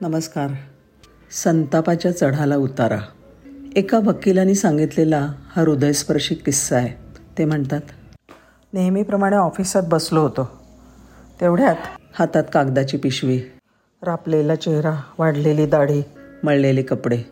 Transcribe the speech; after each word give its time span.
नमस्कार. 0.00 0.50
संतापाच्या 1.30 2.16
चढाला 2.16 2.56
उतारा. 2.56 2.98
एका 3.76 3.98
वकिलाने 3.98 4.54
सांगितलेला 4.54 5.32
हा 5.48 5.62
हृदयस्पर्शी 5.62 6.34
किस्सा 6.34 6.76
आहे. 6.76 7.18
ते 7.38 7.44
म्हणतात 7.44 7.80
नेहमीप्रमाणे 8.72 9.36
ऑफिसात 9.36 9.82
बसलो 9.88 10.20
होतो. 10.20 10.60
तेवढ्यात 11.40 11.76
हातात 12.14 12.44
कागदाची 12.52 12.96
पिशवी. 12.96 13.40
रापलेला 14.02 14.54
चेहरा 14.54 14.96
वाढलेली 15.18 15.66
दाढी 15.66 16.02
मळलेले 16.42 16.82
कपडे. 16.82 17.22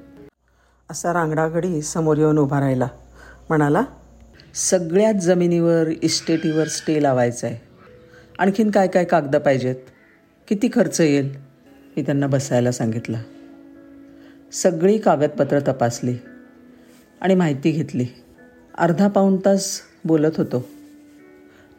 असा 0.91 1.12
रांगडागडी 1.12 1.83
समोर 1.83 2.17
येऊन 2.17 2.39
उभा 2.39 2.61
राहिला. 2.61 2.89
म्हणाला 3.48 3.83
सगळ्याच 4.55 5.17
जमिनीवर 5.17 5.89
इस्टेटीवर 6.03 6.69
स्टे 6.69 7.03
लावायचा 7.03 7.46
आहे 7.46 7.57
आणखीन 8.39 8.71
काय 8.71 8.89
काय 8.89 9.05
कागद 9.05 9.37
पाहिजेत? 9.37 9.77
किती 10.48 10.69
खर्च 10.75 11.01
येईल? 11.01 11.46
मी 11.97 12.03
त्यांना 12.03 12.27
बसायला 12.27 12.73
सांगितलं. 12.73 13.19
सगळी 14.53 14.99
कागदपत्रं 14.99 15.61
तपासली 15.68 16.17
आणि 17.21 17.35
माहिती 17.35 17.71
घेतली. 17.71 18.07
अर्धा 18.79 19.09
पाऊण 19.09 19.37
तास 19.45 19.81
बोलत 20.04 20.31
होतो. 20.37 20.68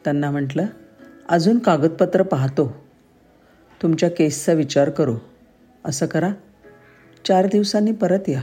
त्यांना 0.04 0.32
म्हटलं 0.32 0.66
अजून 1.30 1.60
कागदपत्र 1.60 2.24
पाहतो. 2.24 2.88
तुमच्या 3.82 4.10
केसचा 4.10 4.54
विचार 4.54 4.90
करू. 4.90 5.16
असं 5.86 6.06
करा. 6.06 6.34
चार 7.26 7.46
दिवसांनी 7.46 7.92
परत 7.92 8.30
या. 8.30 8.42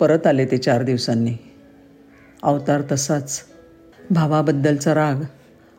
परत 0.00 0.26
आले 0.26 0.46
ते 0.46 0.58
चार 0.58 0.82
दिवसांनी. 0.82 1.36
अवतार 2.42 2.82
तसाच. 2.92 3.40
भावाबद्दलचा 4.10 4.94
राग 4.94 5.14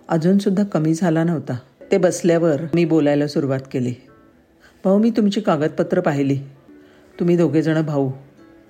अजूनसुद्धा 0.09 0.63
कमी 0.63 0.93
झाला 0.93 1.23
नव्हता. 1.23 1.57
ते 1.91 1.97
बसल्यावर 1.97 2.61
मी 2.73 2.85
बोलायला 2.85 3.27
सुरुवात 3.27 3.59
केली. 3.71 3.93
भाऊ 4.85 4.97
मी 4.97 5.09
तुमची 5.09 5.41
कागदपत्र 5.41 5.99
पाहिली. 5.99 6.37
तुम्ही 7.19 7.37
दोघेजणं 7.37 7.81
भाऊ 7.81 8.11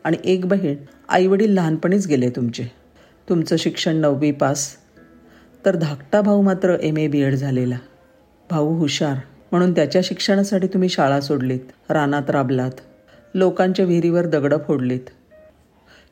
आणि 0.03 0.17
एक 0.23 0.45
बहीण. 0.45 0.75
आईवडील 1.09 1.53
लहानपणीच 1.53 2.07
गेले 2.07 2.29
तुमचे. 2.29 2.63
तुमचं 3.29 3.55
शिक्षण 3.55 3.95
नववी 3.95 4.31
पास. 4.31 4.75
तर 5.65 5.75
धाकटा 5.75 6.21
भाऊ 6.21 6.41
मात्र 6.41 6.77
एम 6.81 6.97
ए 6.97 7.07
बी 7.07 7.21
एड 7.21 7.35
झालेला. 7.35 7.77
भाऊ 8.49 8.75
हुशार. 8.77 9.15
म्हणून 9.51 9.75
त्याच्या 9.75 10.01
शिक्षणासाठी 10.03 10.67
तुम्ही 10.67 10.89
शाळा 10.89 11.21
सोडलीत. 11.21 11.59
रानात 11.89 12.29
राबलात. 12.29 12.71
लोकांच्या 13.35 13.85
विहिरीवर 13.85 14.25
दगडं 14.25 14.57
फोडलीत. 14.67 15.09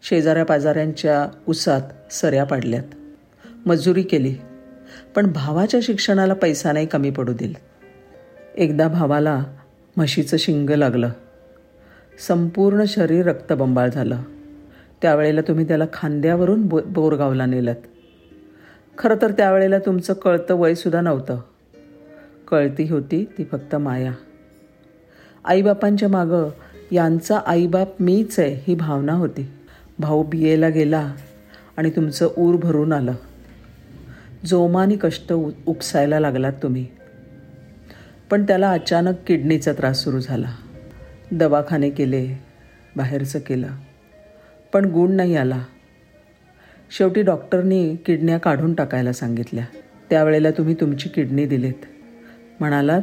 शेजाऱ्या 0.10 0.46
पाजाऱ्यांच्या 0.46 1.28
उसात 1.48 1.82
सऱ्या 2.12 2.44
पाडल्यात. 2.44 2.84
मजुरी 3.66 4.02
केली. 4.02 4.36
पण 5.16 5.32
भावाच्या 5.32 5.80
शिक्षणाला 5.84 6.34
पैसा 6.34 6.72
नाही 6.72 6.86
कमी 6.86 7.10
पडू 7.10 7.34
दिल. 7.34 7.54
एकदा 8.58 8.88
भावाला 8.88 9.44
म्हशीचं 9.98 10.38
शिंग 10.38 10.70
लागलं. 10.70 11.10
संपूर्ण 12.28 12.84
शरीर 12.88 13.26
रक्तबंबाळ 13.26 13.90
झालं. 13.90 14.22
त्यावेळेला 15.02 15.42
तुम्ही 15.42 15.68
त्याला 15.68 15.86
खांद्यावरून 15.94 16.68
बो 16.68 16.82
बोरगावला 16.86 17.46
नेलत. 17.46 17.76
खरं 18.98 19.16
तर 19.22 19.32
त्यावेळेला 19.32 19.80
तुमचं 19.80 20.14
कळतं 20.14 20.56
वयसुद्धा 20.56 21.02
नव्हतं. 21.02 21.42
कळती 22.48 22.90
होती 22.90 23.26
ती 23.38 23.44
फक्त 23.44 23.76
माया. 23.76 24.12
आईबापांच्या 25.46 26.10
मागं 26.10 26.50
यांचा 26.92 27.40
आईबाप 27.46 28.02
मीच 28.02 28.40
आहे 28.40 28.64
ही 28.68 28.76
भावना 28.76 29.14
होती. 29.14 29.52
भाऊ 30.00 30.24
बी 30.24 30.50
एला 30.50 30.70
गेला 30.70 31.14
आणि 31.78 31.90
तुमचं 31.90 32.30
ऊर 32.38 32.56
भरून 32.56 32.94
आलं. 32.94 33.14
जोमानी 34.46 34.96
कष्ट 34.96 35.34
उ 35.34 35.52
उपसायला 35.66 36.20
लागलात 36.20 36.54
तुम्ही. 36.64 36.86
पण 38.32 38.44
त्याला 38.44 38.72
अचानक 38.72 39.14
किडनीचा 39.28 39.74
त्रास 39.74 40.04
सुरू 40.04 40.20
झाला. 40.20 40.56
दवाखाने 41.32 41.90
केले 41.90 42.42
बाहेरचं 42.98 43.40
केलं 43.40 43.68
पण 44.74 44.86
गुण 44.86 45.12
नाही 45.12 45.36
आला. 45.36 45.64
शेवटी 46.98 47.22
डॉक्टरनी 47.22 47.96
किडन्या 47.96 48.38
काढून 48.38 48.74
टाकायला 48.74 49.14
सांगितल्या. 49.14 49.66
त्यावेळेला 50.10 50.52
तुम्ही 50.52 50.74
तुमची 50.74 51.10
किडनी 51.10 51.46
दिलीत. 51.46 51.86
म्हणालात 52.60 53.02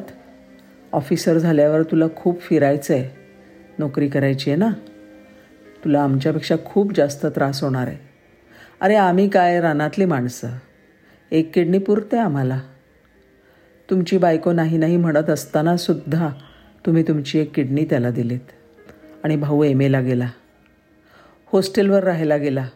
ऑफिसर 0.93 1.39
झाल्यावर 1.39 1.83
तुला 1.83 2.05
खूप 2.17 2.41
फिरायचं 2.41 2.95
आहे 2.95 3.17
नोकरी 3.79 4.09
करायची 4.09 4.51
आहे 4.51 4.59
ना? 4.59 4.69
तुला 5.85 6.03
आमच्यापेक्षा 6.03 6.57
खूप 6.65 6.95
जास्त 6.95 7.27
त्रास 7.27 7.63
होणार 7.63 7.87
आहे. 7.87 7.97
अरे 8.81 8.95
आम्ही 8.95 9.29
काय? 9.29 9.61
रानातली 9.61 10.05
माणसं. 10.05 10.49
एक 11.31 11.55
किडनी 11.55 11.79
पुरते 11.79 12.17
आम्हाला. 12.17 12.61
तुमची 13.91 14.19
बायको 14.19 14.53
नाही 14.53 14.79
नाही 14.79 14.97
म्हणत 14.97 15.31
असतानासुद्धा 15.31 16.29
तुम्ही 16.87 17.03
तुमची 17.03 17.39
एक 17.39 17.55
किडनी 17.55 17.85
त्याला 17.85 18.11
दिलीत. 18.11 18.41
आणि 19.25 19.37
भाऊ 19.37 19.63
एम 19.63 19.81
एला 19.81 20.01
गेला. 20.01 20.29
हॉस्टेलवर 21.53 22.05
राहायला 22.05 22.37
गेला. 22.37 22.69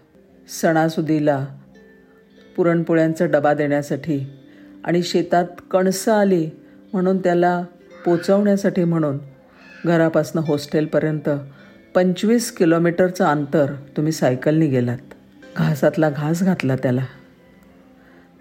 सणासुदीला 0.48 1.46
पुरणपोळ्यांचा 2.56 3.26
डबा 3.26 3.54
देण्यासाठी 3.54 4.26
आणि 4.84 5.02
शेतात 5.02 5.44
कणसं 5.70 6.12
आली 6.12 6.50
म्हणून 6.92 7.18
त्याला 7.18 7.62
पोचवण्यासाठी 8.04 8.84
म्हणून 8.84 9.18
घरापासनं 9.84 10.40
हॉस्टेलपर्यंत 10.40 11.30
पंचवीस 11.94 12.52
किलोमीटरचं 12.52 13.24
अंतर 13.24 13.72
तुम्ही 13.96 14.12
सायकलनी 14.12 14.66
गेलात. 14.66 14.98
घासातला 15.56 16.10
घास 16.10 16.42
घातला 16.42 16.76
त्याला. 16.76 17.04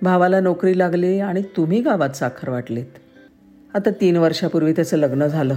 भावाला 0.02 0.40
नोकरी 0.40 0.78
लागली 0.78 1.20
आणि 1.20 1.42
तुम्ही 1.42 1.82
गावात 1.82 2.10
साखर 2.10 2.50
वाटलीत. 2.50 2.86
आता 3.74 3.90
तीन 4.02 4.18
वर्षापूर्वी 4.18 4.74
त्याचं 4.74 4.98
लग्न 4.98 5.28
झालं. 5.28 5.56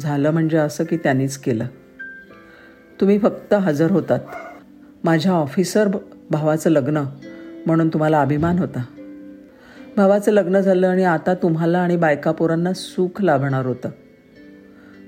झालं 0.00 0.30
म्हणजे 0.30 0.56
असं 0.56 0.84
की 0.84 0.96
त्यांनीच 0.96 1.36
केलं. 1.36 1.66
तुम्ही 3.00 3.18
फक्त 3.18 3.54
हजर 3.54 3.90
होतात. 3.90 4.20
माझ्या 5.04 5.32
ऑफिसर 5.32 5.88
भावाचं 6.30 6.70
लग्न 6.70 7.04
म्हणून 7.66 7.88
तुम्हाला 7.88 8.20
अभिमान 8.20 8.58
होता. 8.58 8.84
भावाचं 9.96 10.32
लग्न 10.32 10.60
झालं 10.60 10.86
आणि 10.86 11.04
आता 11.04 11.34
तुम्हाला 11.34 11.78
आणि 11.78 11.96
बायका 11.96 12.32
पोरांना 12.32 12.72
सुख 12.72 13.22
लाभणार 13.22 13.66
होतं. 13.66 13.90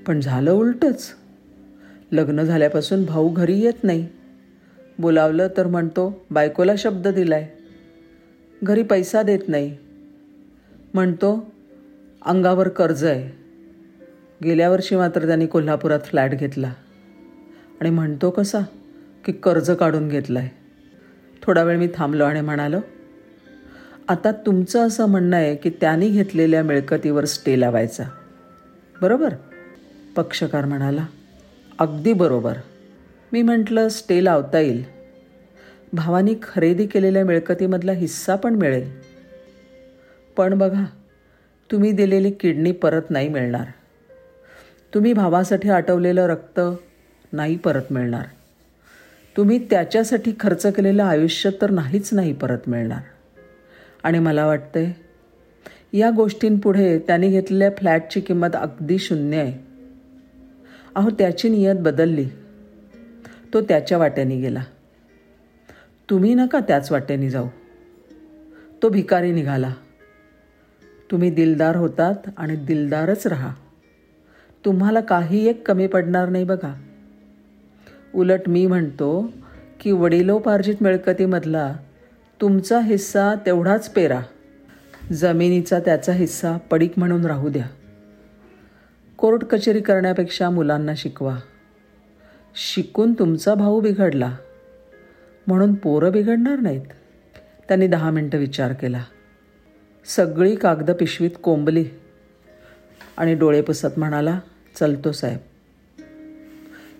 पण 0.07 0.19
झालं 0.19 0.51
उलटंच. 0.51 1.07
लग्न 2.11 2.43
झाल्यापासून 2.43 3.05
भाऊ 3.05 3.29
घरी 3.29 3.59
येत 3.59 3.83
नाही. 3.83 4.07
बोलावलं 4.99 5.47
तर 5.57 5.67
म्हणतो 5.67 6.25
बायकोला 6.31 6.73
शब्द 6.77 7.07
दिलाय. 7.07 7.49
घरी 8.63 8.83
पैसा 8.83 9.23
देत 9.23 9.39
नाही. 9.47 9.77
म्हणतो 10.93 11.51
अंगावर 12.25 12.67
कर्ज 12.67 13.05
आहे. 13.05 13.31
गेल्या 14.43 14.69
वर्षी 14.69 14.95
मात्र 14.95 15.25
त्यांनी 15.25 15.45
कोल्हापुरात 15.45 15.99
फ्लॅट 15.99 16.31
घेतला. 16.31 16.73
आणि 17.81 17.89
म्हणतो 17.89 18.29
कसा? 18.29 18.59
की 19.25 19.31
कर्ज 19.31 19.71
काढून 19.71 20.09
घेतलं 20.09 20.39
आहे 20.39 20.49
थोडा 21.43 21.63
वेळ 21.63 21.77
मी 21.77 21.87
थांबलो 21.95 22.23
आणि 22.23 22.41
म्हणालो 22.41 22.79
आता 24.07 24.31
तुमचं 24.31 24.87
असं 24.87 25.05
म्हणणं 25.05 25.37
आहे 25.37 25.55
की 25.55 25.69
त्यांनी 25.69 26.09
घेतलेल्या 26.09 26.63
मिळकतीवर 26.63 27.25
स्टे 27.25 27.59
लावायचा. 27.59 28.03
बरोबर? 29.01 29.33
पक्षकार 30.15 30.65
म्हणाला 30.65 31.05
अगदी 31.79 32.13
बरोबर. 32.13 32.53
मी 33.33 33.41
म्हटलं 33.41 33.87
स्टे 33.87 34.23
लावता 34.23 34.59
येईल. 34.59 35.00
भावानी 35.93 36.35
खरेदी 36.43 36.87
केलेल्या 36.87 37.25
मिळकतीमधला 37.25 37.91
हिस्सा 37.91 38.35
पण 38.35 38.55
मिळेल. 38.55 38.91
पण 40.37 40.57
बघा 40.57 40.85
तुम्ही 41.71 41.91
दिलेली 41.91 42.31
किडनी 42.31 42.71
परत 42.71 43.01
नाही 43.09 43.29
मिळणार. 43.29 43.65
तुम्ही 44.93 45.13
भावासाठी 45.13 45.69
आटवलेलं 45.69 46.27
रक्त 46.27 46.59
नाही 47.33 47.57
परत 47.57 47.81
मिळणार. 47.91 48.25
तुम्ही 49.37 49.69
त्याच्यासाठी 49.69 50.33
खर्च 50.39 50.65
केलेलं 50.65 51.03
आयुष्य 51.03 51.49
तर 51.61 51.69
नाहीच 51.69 52.13
नाही 52.13 52.33
परत 52.33 52.59
मिळणार. 52.67 53.01
आणि 54.03 54.19
मला 54.19 54.45
वाटतंय 54.45 54.91
या 55.93 56.09
गोष्टींपुढे 56.09 56.99
त्यांनी 56.99 57.29
घेतलेल्या 57.29 57.69
फ्लॅटची 57.77 58.21
किंमत 58.21 58.55
अगदी 58.55 58.97
शून्य 58.97 59.37
आहे. 59.37 59.59
अहो 60.95 61.09
त्याची 61.09 61.49
नियत 61.49 61.75
बदलली. 61.75 62.25
तो 63.53 63.61
त्याच्या 63.61 63.97
वाट्याने 63.97 64.35
गेला. 64.35 64.63
तुम्ही 66.11 66.33
नका 66.33 66.59
त्याच 66.59 66.91
वाटेने 66.91 67.29
जाऊ. 67.29 67.47
तो 68.83 68.89
भिकारी 68.89 69.31
निघाला. 69.31 69.73
तुम्ही 71.11 71.29
दिलदार 71.29 71.75
होतात 71.75 72.15
आणि 72.37 72.55
दिलदारच 72.55 73.27
राहा. 73.27 73.53
तुम्हाला 74.65 75.01
काही 75.01 75.47
एक 75.47 75.67
कमी 75.67 75.87
पडणार 75.87 76.29
नाही 76.29 76.43
बघा. 76.43 76.81
उलट 78.15 78.39
मी 78.47 78.67
म्हणतो 78.67 79.31
की 79.79 79.91
वडिलोपार्जित 79.91 80.75
मिळकतीमधला 80.81 81.75
तुमचा 82.41 82.81
हिस्सा 82.81 83.33
तेवढाच 83.45 83.89
पेरा. 83.89 84.21
जमिनीचा 85.11 85.79
त्याचा 85.79 86.13
हिस्सा 86.13 86.57
पडीक 86.57 86.93
म्हणून 86.97 87.25
राहू 87.25 87.49
द्या. 87.49 87.67
कोर्ट 89.17 89.43
कचेरी 89.43 89.81
करण्यापेक्षा 89.81 90.49
मुलांना 90.49 90.91
शिकवा. 90.97 91.37
शिकून 92.55 93.13
तुमचा 93.13 93.53
भाऊ 93.53 93.79
बिघडला. 93.79 94.35
म्हणून 95.47 95.73
पोरं 95.73 96.11
बिघडणार 96.11 96.55
नाहीत. 96.55 96.81
त्यांनी 97.67 97.87
दहा 97.87 98.11
मिनटं 98.11 98.37
विचार 98.37 98.73
केला. 98.73 99.03
सगळी 100.05 100.55
कागद 100.55 100.91
पिशवीत 100.91 101.31
कोंबली. 101.43 101.85
आणि 103.17 103.35
डोळे 103.35 103.61
पुसत 103.61 103.87
म्हणाला 103.97 104.39
चलतो 104.79 105.11
साहेब. 105.11 105.39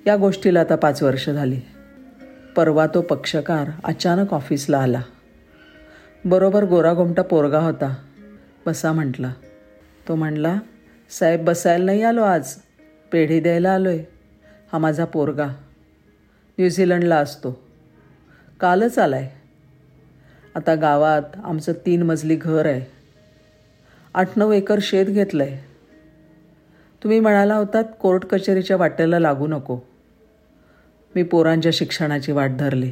या 0.08 0.16
गोष्टीला 0.16 0.60
आता 0.60 0.76
पाच 0.76 1.04
वर्ष 1.04 1.30
झाली. 1.30 1.60
परवा 2.56 2.88
तो 2.88 3.02
पक्षकार 3.02 3.70
अचानक 3.84 4.34
ऑफिसला 4.34 4.78
आला. 4.78 5.02
बरोबर 6.26 6.64
गोरागोमटा 6.64 7.22
पोरगा 7.22 7.60
होता. 7.60 7.96
बसा 8.66 8.92
म्हटला. 8.92 9.34
तो 10.08 10.16
म्हणला 10.16 10.60
साहेब 11.10 11.46
बसायला 11.46 11.86
नाही 11.86 12.04
आलो 12.04 12.22
आज. 12.22 12.56
पेढी 13.12 13.40
द्यायला 13.40 13.72
आलो 13.72 13.90
आहे 13.90 14.00
हा 14.74 14.78
माझा 14.78 15.06
पोरगा. 15.06 15.48
न्यूझीलंडला 16.58 17.18
असतो. 17.18 17.71
कालच 18.62 19.00
आलाय. 19.00 19.30
आता 20.56 20.76
गावात 20.76 21.22
आमचं 21.44 21.74
तीन 21.86 22.04
मजली 22.04 22.36
घर 22.36 22.66
आहे. 22.66 22.82
आठ 24.14 24.30
नऊ 24.36 24.52
एकर 24.52 24.80
शेत 24.82 25.06
घेतलं 25.06 25.44
आहे 25.44 25.58
तुम्ही 27.04 27.20
म्हणाला 27.20 27.56
होतात 27.56 27.84
कोर्ट 28.00 28.26
कचेरीच्या 28.26 28.78
वाटेला 28.78 29.20
लागू 29.20 29.48
नको. 29.48 29.80
मी 31.16 31.24
पोरांच्या 31.24 31.72
शिक्षणाची 31.74 32.32
वाट 32.32 32.52
धरली. 32.58 32.92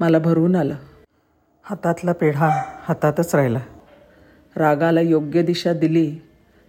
मला 0.00 0.18
भरवून 0.18 0.56
आलं. 0.56 0.74
हातातला 1.62 2.12
पेढा 2.12 2.50
हातातच 2.82 3.34
राहिला. 3.34 3.60
रागाला 4.56 5.00
योग्य 5.00 5.42
दिशा 5.42 5.72
दिली 5.72 6.16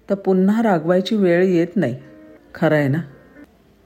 तर 0.09 0.15
पुन्हा 0.15 0.63
रागवायची 0.63 1.15
वेळ 1.15 1.44
येत 1.44 1.75
नाही. 1.75 1.97
खरं 2.56 2.75
आहे 2.75 2.88
ना? 2.88 3.01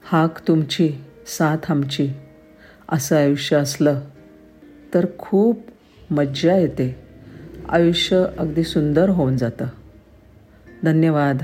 हाक 0.04 0.48
तुमची 0.48 0.92
साथ 1.26 1.70
आमची 1.70 2.12
असं 2.88 3.16
आयुष्य 3.16 3.56
असलं 3.56 4.00
तर 4.94 5.06
खूप 5.18 5.58
मज्जा 6.10 6.56
येते. 6.56 6.96
आयुष्य 7.68 8.26
अगदी 8.38 8.64
सुंदर 8.64 9.08
होऊन 9.08 9.36
जातं. 9.36 9.66
धन्यवाद. 10.84 11.42